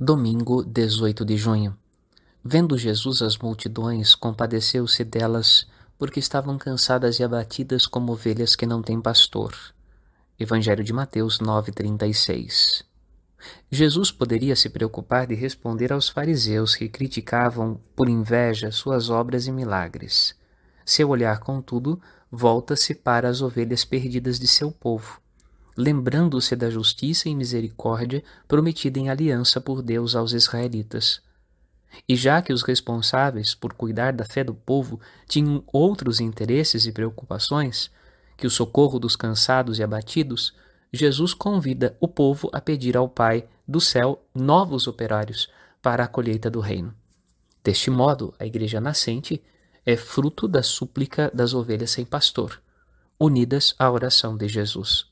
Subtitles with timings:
[0.00, 1.76] Domingo, 18 de junho.
[2.42, 5.66] Vendo Jesus as multidões, compadeceu-se delas,
[5.98, 9.54] porque estavam cansadas e abatidas como ovelhas que não têm pastor.
[10.40, 12.84] Evangelho de Mateus 9:36.
[13.70, 19.52] Jesus poderia se preocupar de responder aos fariseus que criticavam por inveja suas obras e
[19.52, 20.34] milagres.
[20.86, 22.00] Seu olhar, contudo,
[22.30, 25.22] volta-se para as ovelhas perdidas de seu povo
[25.76, 31.20] lembrando-se da justiça e misericórdia prometida em aliança por Deus aos israelitas.
[32.08, 36.92] E já que os responsáveis por cuidar da fé do povo tinham outros interesses e
[36.92, 37.90] preocupações,
[38.36, 40.54] que o socorro dos cansados e abatidos,
[40.92, 45.48] Jesus convida o povo a pedir ao Pai do céu novos operários
[45.80, 46.94] para a colheita do reino.
[47.62, 49.42] Deste modo, a igreja nascente
[49.84, 52.60] é fruto da súplica das ovelhas sem pastor,
[53.18, 55.11] unidas à oração de Jesus.